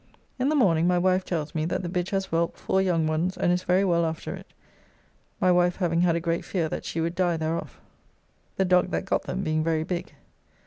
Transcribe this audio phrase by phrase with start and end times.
[0.39, 3.37] In the morning my wife tells me that the bitch has whelped four young ones
[3.37, 4.47] and is very well after it,
[5.39, 7.79] my wife having had a great fear that she would die thereof,
[8.55, 10.15] the dog that got them being very big.